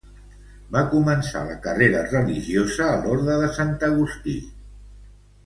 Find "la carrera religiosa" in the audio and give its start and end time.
1.49-2.89